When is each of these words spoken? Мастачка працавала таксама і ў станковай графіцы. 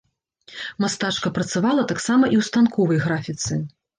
Мастачка 0.85 1.31
працавала 1.37 1.83
таксама 1.93 2.25
і 2.31 2.35
ў 2.39 2.47
станковай 2.49 2.99
графіцы. 3.07 3.59